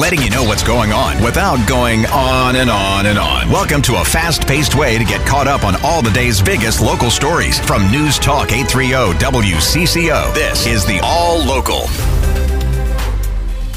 [0.00, 3.50] letting you know what's going on without going on and on and on.
[3.50, 6.80] Welcome to a fast paced way to get caught up on all the day's biggest
[6.80, 10.32] local stories from News Talk 830 WCCO.
[10.32, 11.80] This is the All Local.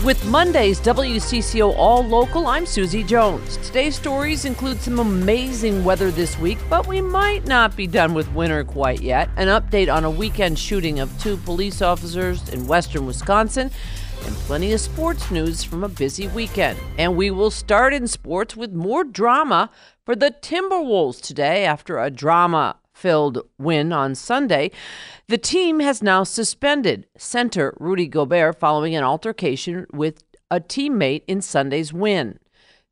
[0.06, 3.58] With Monday's WCCO All Local, I'm Susie Jones.
[3.58, 8.32] Today's stories include some amazing weather this week, but we might not be done with
[8.34, 9.30] winter quite yet.
[9.36, 13.72] An update on a weekend shooting of two police officers in western Wisconsin,
[14.26, 16.80] and plenty of sports news from a busy weekend.
[16.98, 19.70] And we will start in sports with more drama
[20.06, 24.72] for the Timberwolves today after a drama filled win on Sunday.
[25.28, 31.42] The team has now suspended center Rudy Gobert following an altercation with a teammate in
[31.42, 32.40] Sunday's win.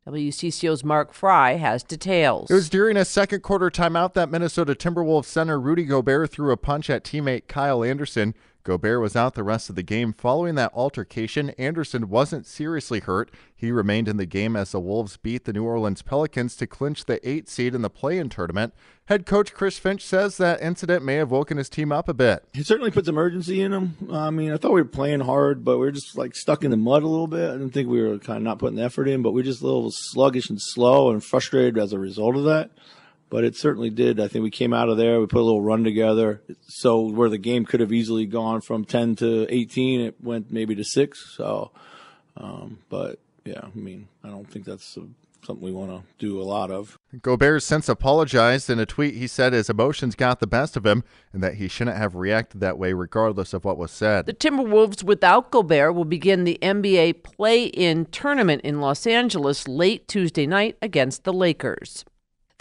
[0.06, 2.50] WCCO's Mark Fry has details.
[2.50, 6.56] It was during a second quarter timeout that Minnesota Timberwolves center Rudy Gobert threw a
[6.56, 8.34] punch at teammate Kyle Anderson.
[8.64, 10.12] Gobert was out the rest of the game.
[10.12, 13.30] Following that altercation, Anderson wasn't seriously hurt.
[13.54, 17.04] He remained in the game as the Wolves beat the New Orleans Pelicans to clinch
[17.04, 18.72] the eight seed in the play in tournament.
[19.06, 22.44] Head coach Chris Finch says that incident may have woken his team up a bit.
[22.52, 23.96] He certainly puts emergency in them.
[24.12, 26.70] I mean, I thought we were playing hard, but we are just like stuck in
[26.70, 27.50] the mud a little bit.
[27.50, 29.44] I didn't think we were kind of not putting the effort in, but we are
[29.44, 32.70] just a little sluggish and slow and frustrated as a result of that
[33.32, 34.20] but it certainly did.
[34.20, 35.18] I think we came out of there.
[35.18, 36.42] We put a little run together.
[36.68, 40.74] So where the game could have easily gone from 10 to 18, it went maybe
[40.74, 41.34] to six.
[41.34, 41.70] So,
[42.36, 45.06] um, but yeah, I mean, I don't think that's a,
[45.46, 46.98] something we want to do a lot of.
[47.22, 49.14] Gobert since apologized in a tweet.
[49.14, 52.60] He said his emotions got the best of him and that he shouldn't have reacted
[52.60, 54.26] that way, regardless of what was said.
[54.26, 60.06] The Timberwolves without Gobert will begin the NBA play in tournament in Los Angeles late
[60.06, 62.04] Tuesday night against the Lakers.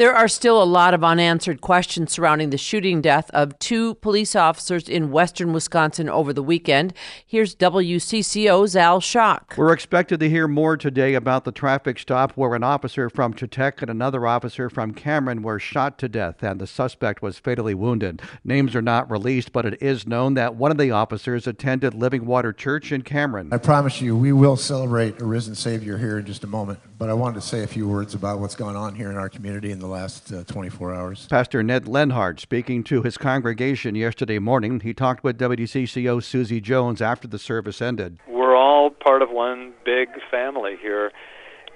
[0.01, 4.35] There are still a lot of unanswered questions surrounding the shooting death of two police
[4.35, 6.95] officers in western Wisconsin over the weekend.
[7.23, 9.53] Here's WCCO's Al Shock.
[9.55, 13.83] We're expected to hear more today about the traffic stop where an officer from Chetek
[13.83, 18.23] and another officer from Cameron were shot to death and the suspect was fatally wounded.
[18.43, 22.25] Names are not released, but it is known that one of the officers attended Living
[22.25, 23.49] Water Church in Cameron.
[23.51, 27.09] I promise you, we will celebrate a risen Savior here in just a moment, but
[27.09, 29.71] I wanted to say a few words about what's going on here in our community
[29.71, 31.25] in the last uh, 24 hours.
[31.31, 34.81] Pastor Ned Lenhart speaking to his congregation yesterday morning.
[34.81, 38.19] He talked with WCCO Susie Jones after the service ended.
[38.29, 41.11] We're all part of one big family here,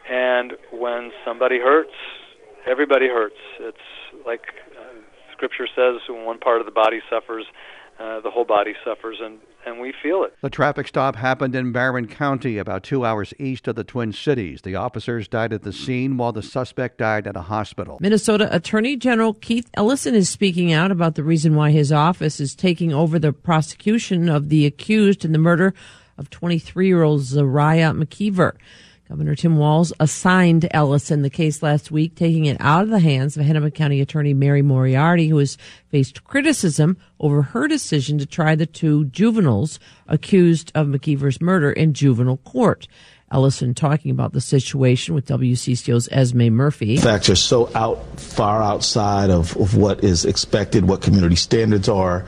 [0.07, 1.95] and when somebody hurts,
[2.67, 3.33] everybody hurts.
[3.59, 3.77] It's
[4.27, 4.43] like
[4.79, 4.93] uh,
[5.33, 7.45] Scripture says, when one part of the body suffers,
[7.99, 10.33] uh, the whole body suffers, and and we feel it.
[10.41, 14.61] The traffic stop happened in Barron County, about two hours east of the Twin Cities.
[14.61, 17.97] The officers died at the scene while the suspect died at a hospital.
[17.99, 22.55] Minnesota Attorney General Keith Ellison is speaking out about the reason why his office is
[22.55, 25.73] taking over the prosecution of the accused in the murder
[26.17, 28.53] of 23 year old Zaria McKeever.
[29.07, 33.38] Governor Tim Walz assigned Ellison the case last week, taking it out of the hands
[33.38, 38.55] of Hennepin County Attorney Mary Moriarty, who has faced criticism over her decision to try
[38.55, 42.88] the two juveniles accused of McKeever's murder in juvenile court.
[43.31, 46.97] Ellison talking about the situation with WCCO's Esme Murphy.
[46.97, 52.25] Facts are so out, far outside of, of what is expected, what community standards are.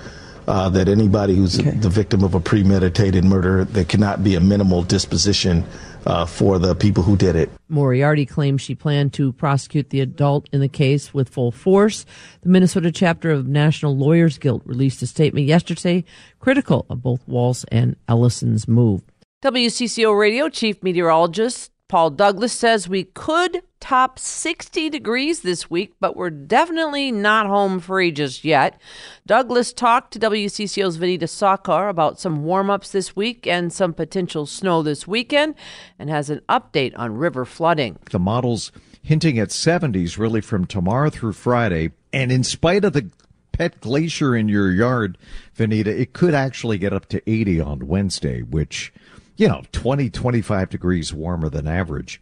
[0.47, 1.71] Uh, that anybody who's okay.
[1.71, 5.65] the victim of a premeditated murder, there cannot be a minimal disposition
[6.07, 7.49] uh, for the people who did it.
[7.67, 12.05] Moriarty claims she planned to prosecute the adult in the case with full force.
[12.41, 16.05] The Minnesota chapter of National Lawyers Guild released a statement yesterday
[16.39, 19.01] critical of both Walz and Ellison's move.
[19.43, 26.17] WCCO Radio Chief Meteorologist Paul Douglas says we could top 60 degrees this week, but
[26.17, 28.81] we're definitely not home free just yet.
[29.25, 34.45] Douglas talked to WCCO's Vineeta Sawkar about some warm ups this week and some potential
[34.45, 35.55] snow this weekend
[35.97, 37.97] and has an update on river flooding.
[38.11, 41.91] The model's hinting at 70s really from tomorrow through Friday.
[42.11, 43.09] And in spite of the
[43.53, 45.17] pet glacier in your yard,
[45.57, 48.91] Vineeta, it could actually get up to 80 on Wednesday, which
[49.37, 52.21] you know, 20, 25 degrees warmer than average.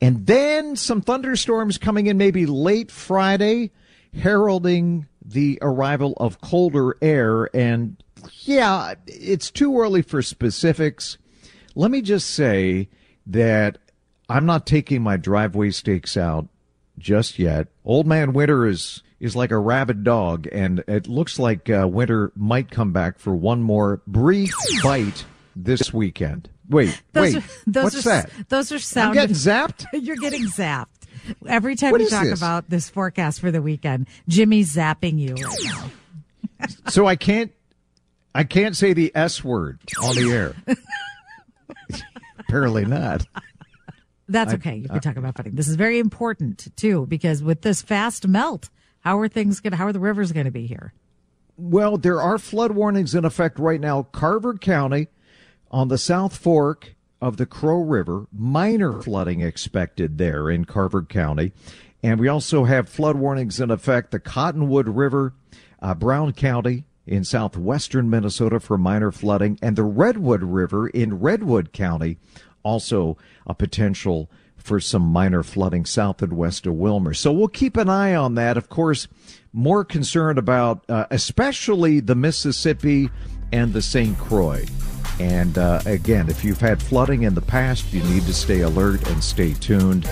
[0.00, 3.70] And then some thunderstorms coming in maybe late Friday,
[4.14, 7.54] heralding the arrival of colder air.
[7.54, 8.02] And
[8.42, 11.18] yeah, it's too early for specifics.
[11.74, 12.88] Let me just say
[13.26, 13.78] that
[14.28, 16.48] I'm not taking my driveway stakes out
[16.98, 17.68] just yet.
[17.84, 22.32] Old man winter is is like a rabid dog, and it looks like uh, winter
[22.34, 25.26] might come back for one more brief bite
[25.64, 26.48] this weekend.
[26.68, 27.44] Wait, those wait.
[27.44, 28.30] Are, those what's are, that?
[28.48, 29.10] Those are sound.
[29.10, 29.86] I'm getting zapped.
[29.92, 30.86] You're getting zapped.
[31.46, 32.38] Every time what we talk this?
[32.38, 35.36] about this forecast for the weekend, Jimmy's zapping you
[36.88, 37.52] so I can't,
[38.34, 40.54] I can't say the S word on the air.
[42.38, 43.26] Apparently not.
[44.28, 44.76] That's okay.
[44.76, 45.56] You can uh, talk about flooding.
[45.56, 48.70] This is very important too, because with this fast melt,
[49.00, 49.72] how are things going?
[49.72, 50.92] to How are the rivers going to be here?
[51.56, 54.04] Well, there are flood warnings in effect right now.
[54.04, 55.08] Carver County
[55.70, 61.52] on the South Fork of the Crow River, minor flooding expected there in Carver County.
[62.02, 65.34] And we also have flood warnings in effect the Cottonwood River,
[65.82, 71.72] uh, Brown County in southwestern Minnesota for minor flooding, and the Redwood River in Redwood
[71.72, 72.18] County,
[72.62, 77.16] also a potential for some minor flooding south and west of Willmar.
[77.16, 78.56] So we'll keep an eye on that.
[78.56, 79.08] Of course,
[79.52, 83.10] more concerned about uh, especially the Mississippi
[83.52, 84.16] and the St.
[84.18, 84.64] Croix.
[85.20, 89.06] And uh, again, if you've had flooding in the past, you need to stay alert
[89.10, 90.08] and stay tuned.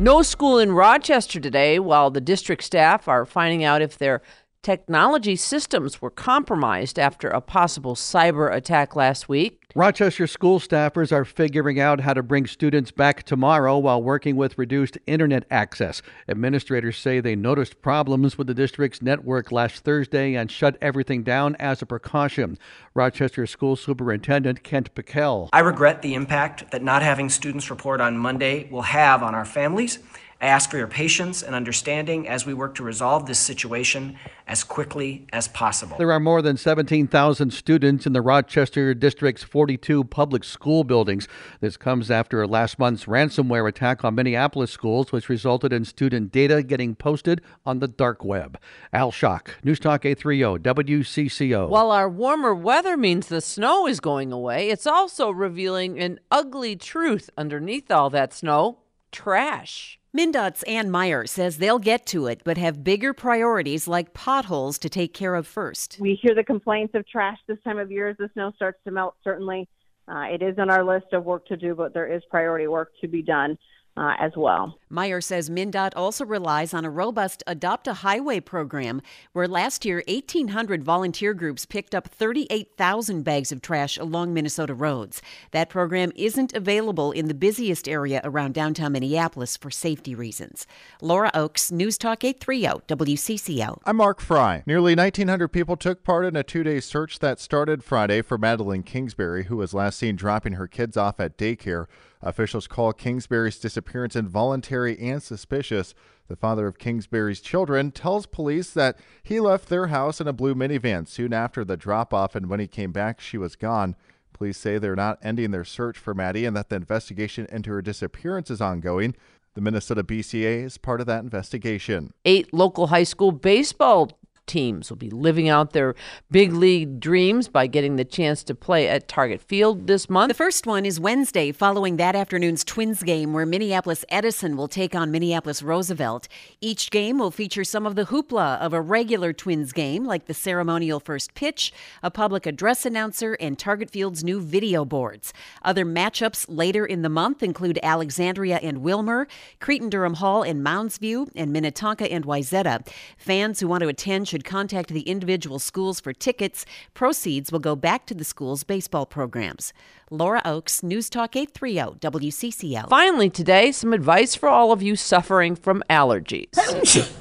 [0.00, 4.22] No school in Rochester today while the district staff are finding out if their
[4.60, 9.65] technology systems were compromised after a possible cyber attack last week.
[9.76, 14.56] Rochester school staffers are figuring out how to bring students back tomorrow while working with
[14.56, 16.00] reduced internet access.
[16.26, 21.56] Administrators say they noticed problems with the district's network last Thursday and shut everything down
[21.56, 22.58] as a precaution.
[22.94, 25.50] Rochester School Superintendent Kent Pekel.
[25.52, 29.44] I regret the impact that not having students report on Monday will have on our
[29.44, 29.98] families
[30.38, 34.64] I ask for your patience and understanding as we work to resolve this situation as
[34.64, 35.96] quickly as possible.
[35.96, 41.26] There are more than 17,000 students in the Rochester District's 42 public school buildings.
[41.60, 46.62] This comes after last month's ransomware attack on Minneapolis schools, which resulted in student data
[46.62, 48.58] getting posted on the dark web.
[48.92, 51.68] Al Shock, News Talk 830 WCCO.
[51.70, 56.76] While our warmer weather means the snow is going away, it's also revealing an ugly
[56.76, 58.80] truth underneath all that snow
[59.10, 59.98] trash.
[60.16, 64.88] MnDOT's Ann Meyer says they'll get to it, but have bigger priorities like potholes to
[64.88, 65.98] take care of first.
[66.00, 68.90] We hear the complaints of trash this time of year as the snow starts to
[68.90, 69.68] melt, certainly.
[70.08, 72.92] Uh, it is on our list of work to do, but there is priority work
[73.02, 73.58] to be done
[73.96, 74.78] uh, as well.
[74.88, 79.02] Meyer says MnDOT also relies on a robust Adopt a Highway program,
[79.32, 85.20] where last year 1,800 volunteer groups picked up 38,000 bags of trash along Minnesota roads.
[85.50, 90.66] That program isn't available in the busiest area around downtown Minneapolis for safety reasons.
[91.00, 93.80] Laura Oakes, News Talk 830 WCCO.
[93.84, 94.62] I'm Mark Fry.
[94.66, 98.82] Nearly 1,900 people took part in a two day search that started Friday for Madeline
[98.82, 101.86] Kingsbury, who was last seen dropping her kids off at daycare.
[102.26, 105.94] Officials call Kingsbury's disappearance involuntary and suspicious.
[106.26, 110.56] The father of Kingsbury's children tells police that he left their house in a blue
[110.56, 113.94] minivan soon after the drop off, and when he came back, she was gone.
[114.32, 117.80] Police say they're not ending their search for Maddie and that the investigation into her
[117.80, 119.14] disappearance is ongoing.
[119.54, 122.12] The Minnesota BCA is part of that investigation.
[122.24, 125.94] Eight local high school baseball teams will be living out their
[126.30, 130.28] big league dreams by getting the chance to play at Target Field this month.
[130.28, 134.94] The first one is Wednesday, following that afternoon's Twins game, where Minneapolis Edison will take
[134.94, 136.28] on Minneapolis Roosevelt.
[136.60, 140.34] Each game will feature some of the hoopla of a regular Twins game, like the
[140.34, 141.72] ceremonial first pitch,
[142.02, 145.32] a public address announcer, and Target Field's new video boards.
[145.62, 149.26] Other matchups later in the month include Alexandria and Willmar,
[149.60, 152.86] Cretin Derham Hall and Mounds View, and Minnetonka and Wayzata.
[153.16, 156.66] Fans who want to attend should should contact the individual schools for tickets.
[156.92, 159.72] Proceeds will go back to the school's baseball programs.
[160.10, 162.86] Laura Oakes, News Talk 830 WCCO.
[162.90, 166.54] Finally, today, some advice for all of you suffering from allergies.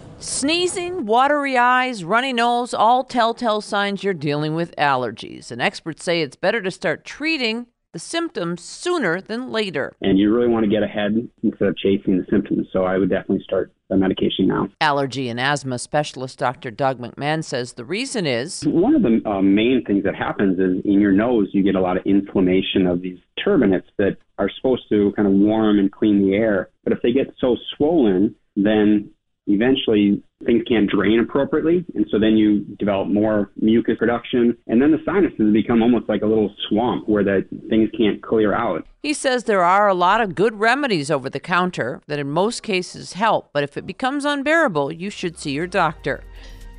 [0.19, 5.51] Sneezing, watery eyes, runny nose, all telltale signs you're dealing with allergies.
[5.51, 9.95] And experts say it's better to start treating the symptoms sooner than later.
[10.01, 12.67] And you really want to get ahead instead of chasing the symptoms.
[12.73, 14.67] So I would definitely start the medication now.
[14.81, 16.71] Allergy and asthma specialist Dr.
[16.71, 20.83] Doug McMahon says the reason is one of the uh, main things that happens is
[20.83, 24.89] in your nose you get a lot of inflammation of these turbinates that are supposed
[24.89, 26.67] to kind of warm and clean the air.
[26.83, 29.09] But if they get so swollen, then
[29.47, 31.86] eventually things can't drain appropriately.
[31.96, 34.58] And so then you develop more mucus production.
[34.68, 38.54] And then the sinuses become almost like a little swamp where the things can't clear
[38.54, 38.86] out.
[39.04, 42.63] He says there are a lot of good remedies over the counter that in most
[42.63, 46.24] cases help, but if it becomes unbearable, you should see your doctor.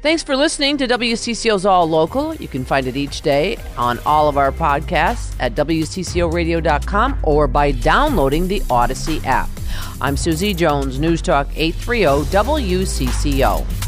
[0.07, 2.33] Thanks for listening to WCCO's All Local.
[2.37, 7.73] You can find it each day on all of our podcasts at WCCORadio.com or by
[7.73, 9.51] downloading the Odyssey app.
[10.01, 13.86] I'm Susie Jones, News Talk 830 WCCO.